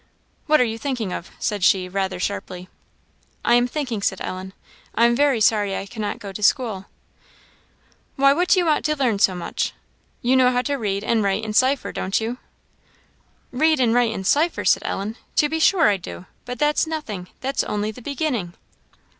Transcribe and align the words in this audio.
"What 0.47 0.59
are 0.59 0.63
you 0.65 0.79
thinking 0.79 1.13
of?" 1.13 1.29
said 1.37 1.63
she, 1.63 1.87
rather 1.87 2.19
sharply. 2.19 2.67
"I 3.45 3.53
am 3.53 3.67
thinking," 3.67 4.01
said 4.01 4.19
Ellen, 4.19 4.53
"I 4.95 5.05
am 5.05 5.15
very 5.15 5.39
sorry 5.39 5.77
I 5.77 5.85
cannot 5.85 6.17
go 6.17 6.31
to 6.31 6.41
school." 6.41 6.87
"Why, 8.15 8.33
what 8.33 8.47
do 8.49 8.57
you 8.57 8.65
want 8.65 8.83
to 8.85 8.95
learn 8.95 9.19
so 9.19 9.35
much? 9.35 9.73
you 10.23 10.35
know 10.35 10.51
how 10.51 10.63
to 10.63 10.73
read 10.73 11.03
and 11.03 11.21
write 11.21 11.45
and 11.45 11.55
cipher, 11.55 11.91
don't 11.91 12.19
you?" 12.19 12.39
"Read 13.51 13.79
and 13.79 13.93
write 13.93 14.11
and 14.15 14.25
cipher!" 14.25 14.65
said 14.65 14.81
Ellen 14.83 15.17
"to 15.35 15.47
be 15.47 15.59
sure 15.59 15.87
I 15.87 15.97
do; 15.97 16.25
but 16.45 16.57
that's 16.57 16.87
nothing; 16.87 17.27
that's 17.41 17.63
only 17.63 17.91
the 17.91 18.01
beginning." 18.01 18.55